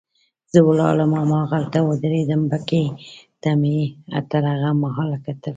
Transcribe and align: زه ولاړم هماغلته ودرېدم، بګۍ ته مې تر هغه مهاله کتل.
زه 0.51 0.59
ولاړم 0.69 1.11
هماغلته 1.21 1.77
ودرېدم، 1.83 2.41
بګۍ 2.51 2.85
ته 3.41 3.49
مې 3.61 3.77
تر 4.31 4.43
هغه 4.51 4.69
مهاله 4.83 5.17
کتل. 5.25 5.49